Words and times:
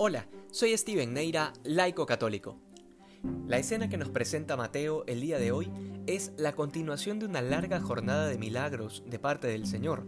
Hola, 0.00 0.28
soy 0.52 0.78
Steven 0.78 1.12
Neira, 1.12 1.52
laico 1.64 2.06
católico. 2.06 2.56
La 3.48 3.58
escena 3.58 3.88
que 3.88 3.96
nos 3.96 4.10
presenta 4.10 4.56
Mateo 4.56 5.02
el 5.08 5.20
día 5.20 5.40
de 5.40 5.50
hoy 5.50 5.72
es 6.06 6.30
la 6.36 6.54
continuación 6.54 7.18
de 7.18 7.26
una 7.26 7.42
larga 7.42 7.80
jornada 7.80 8.28
de 8.28 8.38
milagros 8.38 9.02
de 9.08 9.18
parte 9.18 9.48
del 9.48 9.66
Señor. 9.66 10.06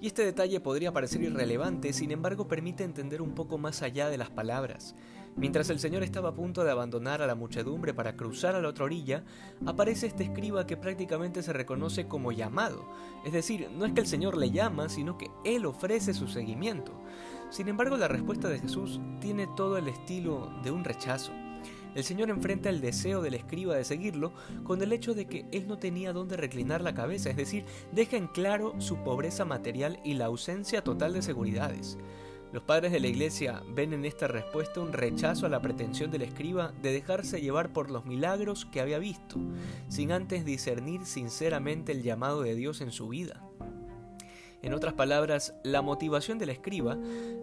Y 0.00 0.06
este 0.06 0.24
detalle 0.24 0.58
podría 0.60 0.94
parecer 0.94 1.20
irrelevante, 1.20 1.92
sin 1.92 2.12
embargo 2.12 2.48
permite 2.48 2.82
entender 2.82 3.20
un 3.20 3.34
poco 3.34 3.58
más 3.58 3.82
allá 3.82 4.08
de 4.08 4.16
las 4.16 4.30
palabras. 4.30 4.94
Mientras 5.36 5.68
el 5.68 5.78
Señor 5.78 6.02
estaba 6.02 6.30
a 6.30 6.34
punto 6.34 6.64
de 6.64 6.70
abandonar 6.70 7.20
a 7.20 7.26
la 7.26 7.34
muchedumbre 7.34 7.92
para 7.92 8.16
cruzar 8.16 8.54
a 8.54 8.60
la 8.62 8.68
otra 8.68 8.86
orilla, 8.86 9.22
aparece 9.66 10.06
este 10.06 10.24
escriba 10.24 10.66
que 10.66 10.78
prácticamente 10.78 11.42
se 11.42 11.52
reconoce 11.52 12.08
como 12.08 12.32
llamado. 12.32 12.88
Es 13.22 13.34
decir, 13.34 13.68
no 13.70 13.84
es 13.84 13.92
que 13.92 14.00
el 14.00 14.06
Señor 14.06 14.34
le 14.38 14.50
llama, 14.50 14.88
sino 14.88 15.18
que 15.18 15.30
Él 15.44 15.66
ofrece 15.66 16.14
su 16.14 16.26
seguimiento. 16.26 16.92
Sin 17.50 17.68
embargo, 17.68 17.98
la 17.98 18.08
respuesta 18.08 18.48
de 18.48 18.60
Jesús 18.60 18.98
tiene 19.20 19.46
todo 19.56 19.76
el 19.76 19.88
estilo 19.88 20.50
de 20.64 20.70
un 20.70 20.84
rechazo. 20.84 21.32
El 21.94 22.04
Señor 22.04 22.30
enfrenta 22.30 22.70
el 22.70 22.80
deseo 22.80 23.20
del 23.20 23.34
escriba 23.34 23.74
de 23.74 23.84
seguirlo 23.84 24.32
con 24.64 24.80
el 24.80 24.92
hecho 24.92 25.14
de 25.14 25.26
que 25.26 25.46
él 25.52 25.66
no 25.66 25.78
tenía 25.78 26.14
dónde 26.14 26.38
reclinar 26.38 26.80
la 26.80 26.94
cabeza, 26.94 27.28
es 27.28 27.36
decir, 27.36 27.66
deja 27.92 28.16
en 28.16 28.26
claro 28.26 28.74
su 28.78 28.96
pobreza 28.98 29.44
material 29.44 29.98
y 30.02 30.14
la 30.14 30.26
ausencia 30.26 30.82
total 30.82 31.12
de 31.12 31.22
seguridades. 31.22 31.98
Los 32.56 32.64
padres 32.64 32.90
de 32.90 33.00
la 33.00 33.08
iglesia 33.08 33.62
ven 33.68 33.92
en 33.92 34.06
esta 34.06 34.28
respuesta 34.28 34.80
un 34.80 34.94
rechazo 34.94 35.44
a 35.44 35.50
la 35.50 35.60
pretensión 35.60 36.10
del 36.10 36.22
escriba 36.22 36.72
de 36.80 36.90
dejarse 36.90 37.42
llevar 37.42 37.70
por 37.70 37.90
los 37.90 38.06
milagros 38.06 38.64
que 38.64 38.80
había 38.80 38.98
visto, 38.98 39.38
sin 39.90 40.10
antes 40.10 40.46
discernir 40.46 41.04
sinceramente 41.04 41.92
el 41.92 42.02
llamado 42.02 42.40
de 42.40 42.54
Dios 42.54 42.80
en 42.80 42.92
su 42.92 43.08
vida. 43.08 43.42
En 44.66 44.74
otras 44.74 44.94
palabras, 44.94 45.54
la 45.62 45.80
motivación 45.80 46.40
del 46.40 46.48
escriba 46.48 46.96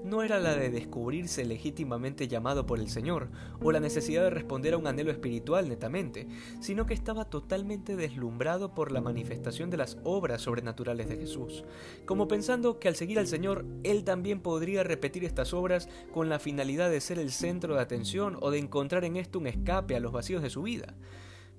no 0.04 0.24
era 0.24 0.42
la 0.42 0.58
de 0.58 0.70
descubrirse 0.70 1.46
legítimamente 1.46 2.28
llamado 2.28 2.66
por 2.66 2.80
el 2.80 2.90
Señor 2.90 3.30
o 3.62 3.72
la 3.72 3.80
necesidad 3.80 4.24
de 4.24 4.30
responder 4.30 4.74
a 4.74 4.78
un 4.78 4.88
anhelo 4.88 5.10
espiritual 5.10 5.70
netamente, 5.70 6.28
sino 6.60 6.86
que 6.86 6.94
estaba 6.94 7.24
totalmente 7.24 7.96
deslumbrado 7.96 8.76
por 8.76 8.92
la 8.92 9.00
manifestación 9.00 9.70
de 9.70 9.78
las 9.78 9.98
obras 10.04 10.42
sobrenaturales 10.42 11.08
de 11.08 11.16
Jesús, 11.16 11.64
como 12.06 12.28
pensando 12.28 12.78
que 12.78 12.90
al 12.90 12.98
seguir 12.98 13.20
al 13.20 13.28
Señor, 13.28 13.64
él 13.86 14.04
también 14.04 14.42
podría 14.42 14.84
repetir 14.84 15.24
estas 15.24 15.54
obras 15.54 15.88
con 16.12 16.28
la 16.28 16.40
finalidad 16.40 16.90
de 16.90 17.00
ser 17.00 17.20
el 17.20 17.32
centro 17.32 17.76
de 17.76 17.82
atención 17.82 18.38
o 18.42 18.52
de 18.52 18.60
encontrar 18.60 19.06
en 19.06 19.16
esto 19.16 19.40
un 19.40 19.48
escape 19.48 19.96
a 19.96 20.02
los 20.02 20.12
vacíos 20.12 20.44
de 20.44 20.50
su 20.50 20.64
vida. 20.64 20.94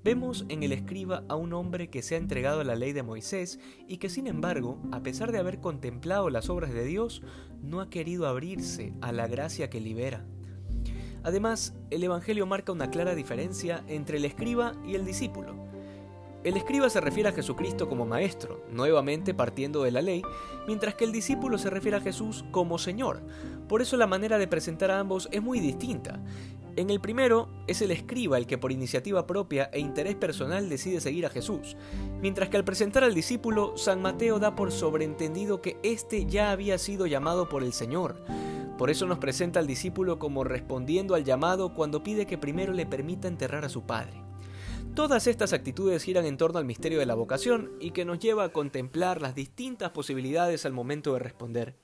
Vemos 0.05 0.45
en 0.51 0.63
el 0.63 0.73
escriba 0.73 1.25
a 1.31 1.35
un 1.35 1.55
hombre 1.55 1.89
que 1.89 2.03
se 2.03 2.15
ha 2.15 2.19
entregado 2.19 2.61
a 2.61 2.65
la 2.65 2.75
ley 2.75 2.93
de 2.93 3.03
Moisés 3.03 3.59
y 3.89 3.97
que 3.97 4.11
sin 4.11 4.27
embargo, 4.27 4.79
a 4.93 5.03
pesar 5.03 5.33
de 5.33 5.39
haber 5.39 5.61
contemplado 5.61 6.29
las 6.29 6.51
obras 6.51 6.75
de 6.75 6.85
Dios, 6.85 7.23
no 7.63 7.81
ha 7.81 7.89
querido 7.89 8.27
abrirse 8.27 8.93
a 9.01 9.13
la 9.13 9.27
gracia 9.29 9.71
que 9.71 9.81
libera. 9.81 10.27
Además, 11.23 11.75
el 11.89 12.05
Evangelio 12.05 12.45
marca 12.45 12.71
una 12.71 12.91
clara 12.91 13.15
diferencia 13.15 13.83
entre 13.89 14.19
el 14.19 14.27
escriba 14.27 14.75
y 14.87 14.95
el 14.95 15.07
discípulo. 15.07 15.57
El 16.45 16.59
escriba 16.59 16.91
se 16.91 17.01
refiere 17.01 17.31
a 17.31 17.33
Jesucristo 17.33 17.89
como 17.89 18.05
maestro, 18.05 18.63
nuevamente 18.71 19.33
partiendo 19.33 19.85
de 19.85 19.91
la 19.91 20.03
ley, 20.03 20.21
mientras 20.67 20.97
que 20.97 21.05
el 21.07 21.13
discípulo 21.13 21.57
se 21.57 21.71
refiere 21.71 21.97
a 21.97 22.03
Jesús 22.03 22.45
como 22.51 22.77
Señor. 22.77 23.23
Por 23.67 23.81
eso 23.81 23.97
la 23.97 24.07
manera 24.07 24.37
de 24.37 24.49
presentar 24.49 24.91
a 24.91 24.99
ambos 24.99 25.31
es 25.33 25.43
muy 25.43 25.61
distinta. 25.61 26.21
En 26.77 26.91
el 26.91 27.01
primero 27.01 27.49
es 27.69 27.83
el 27.83 27.93
escriba 27.93 28.37
el 28.37 28.49
que 28.49 28.59
por 28.59 28.73
iniciativa 28.73 29.29
propia 29.29 29.71
e 29.73 29.79
interés 29.79 30.17
personal 30.17 30.69
decide 30.69 31.01
seguir 31.01 31.25
a 31.25 31.31
Jesús, 31.31 31.77
mientras 32.21 32.49
que 32.49 32.57
al 32.57 32.65
presentar 32.65 33.05
al 33.05 33.15
discípulo, 33.15 33.77
San 33.77 34.03
Mateo 34.03 34.41
da 34.41 34.57
por 34.57 34.73
sobreentendido 34.73 35.63
que 35.63 35.77
éste 35.85 36.27
ya 36.27 36.51
había 36.51 36.79
sido 36.79 37.07
llamado 37.07 37.49
por 37.49 37.63
el 37.63 37.73
Señor. 37.73 38.25
Por 38.77 38.91
eso 38.91 39.07
nos 39.07 39.19
presenta 39.19 39.61
al 39.61 39.69
discípulo 39.69 40.19
como 40.19 40.43
respondiendo 40.43 41.15
al 41.15 41.23
llamado 41.23 41.75
cuando 41.75 42.03
pide 42.03 42.27
que 42.27 42.39
primero 42.39 42.73
le 42.73 42.87
permita 42.87 43.29
enterrar 43.29 43.65
a 43.65 43.69
su 43.69 43.83
padre. 43.83 44.21
Todas 44.97 45.29
estas 45.29 45.53
actitudes 45.53 46.03
giran 46.03 46.25
en 46.25 46.37
torno 46.37 46.59
al 46.59 46.65
misterio 46.65 46.99
de 46.99 47.07
la 47.07 47.15
vocación 47.15 47.71
y 47.81 47.93
que 47.93 48.05
nos 48.05 48.19
lleva 48.19 48.45
a 48.45 48.53
contemplar 48.53 49.23
las 49.23 49.37
distintas 49.37 49.91
posibilidades 49.91 50.67
al 50.67 50.73
momento 50.73 51.13
de 51.13 51.21
responder. 51.21 51.84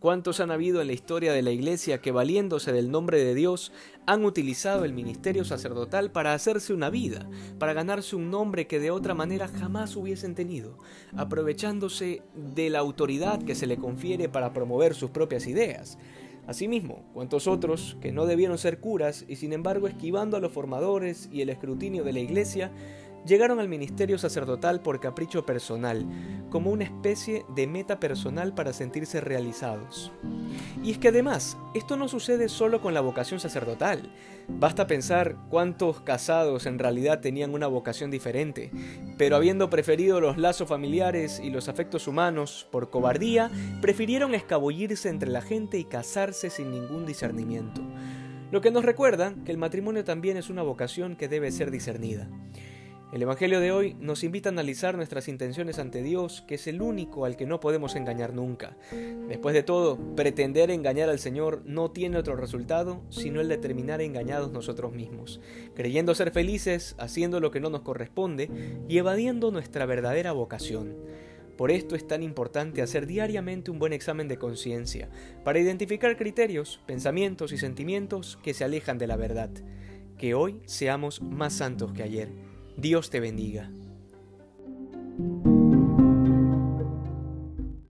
¿Cuántos 0.00 0.38
han 0.38 0.52
habido 0.52 0.80
en 0.80 0.86
la 0.86 0.92
historia 0.92 1.32
de 1.32 1.42
la 1.42 1.50
Iglesia 1.50 2.00
que 2.00 2.12
valiéndose 2.12 2.70
del 2.70 2.92
nombre 2.92 3.18
de 3.18 3.34
Dios 3.34 3.72
han 4.06 4.24
utilizado 4.24 4.84
el 4.84 4.92
ministerio 4.92 5.44
sacerdotal 5.44 6.12
para 6.12 6.34
hacerse 6.34 6.72
una 6.72 6.88
vida, 6.88 7.28
para 7.58 7.72
ganarse 7.72 8.14
un 8.14 8.30
nombre 8.30 8.68
que 8.68 8.78
de 8.78 8.92
otra 8.92 9.14
manera 9.14 9.48
jamás 9.48 9.96
hubiesen 9.96 10.36
tenido, 10.36 10.78
aprovechándose 11.16 12.22
de 12.36 12.70
la 12.70 12.78
autoridad 12.78 13.42
que 13.42 13.56
se 13.56 13.66
le 13.66 13.76
confiere 13.76 14.28
para 14.28 14.52
promover 14.52 14.94
sus 14.94 15.10
propias 15.10 15.48
ideas? 15.48 15.98
Asimismo, 16.46 17.04
cuántos 17.12 17.48
otros 17.48 17.96
que 18.00 18.12
no 18.12 18.24
debieron 18.24 18.56
ser 18.56 18.78
curas 18.78 19.24
y 19.26 19.34
sin 19.34 19.52
embargo 19.52 19.88
esquivando 19.88 20.36
a 20.36 20.40
los 20.40 20.52
formadores 20.52 21.28
y 21.32 21.42
el 21.42 21.50
escrutinio 21.50 22.04
de 22.04 22.12
la 22.12 22.20
Iglesia, 22.20 22.70
llegaron 23.26 23.60
al 23.60 23.68
ministerio 23.68 24.18
sacerdotal 24.18 24.80
por 24.80 25.00
capricho 25.00 25.44
personal, 25.44 26.06
como 26.50 26.70
una 26.70 26.84
especie 26.84 27.44
de 27.54 27.66
meta 27.66 28.00
personal 28.00 28.54
para 28.54 28.72
sentirse 28.72 29.20
realizados. 29.20 30.12
Y 30.82 30.92
es 30.92 30.98
que 30.98 31.08
además, 31.08 31.56
esto 31.74 31.96
no 31.96 32.08
sucede 32.08 32.48
solo 32.48 32.80
con 32.80 32.94
la 32.94 33.00
vocación 33.00 33.40
sacerdotal. 33.40 34.12
Basta 34.48 34.86
pensar 34.86 35.36
cuántos 35.50 36.00
casados 36.00 36.66
en 36.66 36.78
realidad 36.78 37.20
tenían 37.20 37.54
una 37.54 37.66
vocación 37.66 38.10
diferente, 38.10 38.70
pero 39.18 39.36
habiendo 39.36 39.68
preferido 39.68 40.20
los 40.20 40.38
lazos 40.38 40.68
familiares 40.68 41.40
y 41.42 41.50
los 41.50 41.68
afectos 41.68 42.08
humanos 42.08 42.66
por 42.70 42.88
cobardía, 42.88 43.50
prefirieron 43.82 44.34
escabullirse 44.34 45.08
entre 45.08 45.28
la 45.28 45.42
gente 45.42 45.78
y 45.78 45.84
casarse 45.84 46.50
sin 46.50 46.70
ningún 46.70 47.04
discernimiento. 47.04 47.82
Lo 48.50 48.62
que 48.62 48.70
nos 48.70 48.84
recuerda 48.84 49.34
que 49.44 49.52
el 49.52 49.58
matrimonio 49.58 50.04
también 50.04 50.38
es 50.38 50.48
una 50.48 50.62
vocación 50.62 51.16
que 51.16 51.28
debe 51.28 51.50
ser 51.50 51.70
discernida. 51.70 52.28
El 53.10 53.22
Evangelio 53.22 53.60
de 53.60 53.72
hoy 53.72 53.96
nos 53.98 54.22
invita 54.22 54.50
a 54.50 54.52
analizar 54.52 54.94
nuestras 54.94 55.28
intenciones 55.28 55.78
ante 55.78 56.02
Dios, 56.02 56.44
que 56.46 56.56
es 56.56 56.66
el 56.66 56.82
único 56.82 57.24
al 57.24 57.38
que 57.38 57.46
no 57.46 57.58
podemos 57.58 57.96
engañar 57.96 58.34
nunca. 58.34 58.76
Después 59.28 59.54
de 59.54 59.62
todo, 59.62 59.96
pretender 60.14 60.70
engañar 60.70 61.08
al 61.08 61.18
Señor 61.18 61.62
no 61.64 61.90
tiene 61.90 62.18
otro 62.18 62.36
resultado 62.36 63.00
sino 63.08 63.40
el 63.40 63.48
de 63.48 63.56
terminar 63.56 64.02
engañados 64.02 64.52
nosotros 64.52 64.92
mismos, 64.92 65.40
creyendo 65.74 66.14
ser 66.14 66.32
felices, 66.32 66.96
haciendo 66.98 67.40
lo 67.40 67.50
que 67.50 67.60
no 67.60 67.70
nos 67.70 67.80
corresponde 67.80 68.50
y 68.90 68.98
evadiendo 68.98 69.50
nuestra 69.50 69.86
verdadera 69.86 70.32
vocación. 70.32 70.94
Por 71.56 71.70
esto 71.70 71.96
es 71.96 72.06
tan 72.06 72.22
importante 72.22 72.82
hacer 72.82 73.06
diariamente 73.06 73.70
un 73.70 73.78
buen 73.78 73.94
examen 73.94 74.28
de 74.28 74.36
conciencia, 74.36 75.08
para 75.44 75.58
identificar 75.58 76.18
criterios, 76.18 76.82
pensamientos 76.84 77.52
y 77.52 77.58
sentimientos 77.58 78.38
que 78.42 78.52
se 78.52 78.64
alejan 78.64 78.98
de 78.98 79.06
la 79.06 79.16
verdad. 79.16 79.50
Que 80.18 80.34
hoy 80.34 80.60
seamos 80.66 81.22
más 81.22 81.54
santos 81.54 81.92
que 81.92 82.02
ayer 82.02 82.57
Dios 82.78 83.10
te 83.10 83.18
bendiga. 83.18 83.72